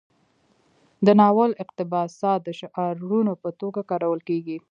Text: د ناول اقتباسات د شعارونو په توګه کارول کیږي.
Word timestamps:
د 1.05 1.07
ناول 1.19 1.51
اقتباسات 1.63 2.39
د 2.43 2.49
شعارونو 2.59 3.33
په 3.41 3.49
توګه 3.61 3.81
کارول 3.91 4.19
کیږي. 4.29 4.57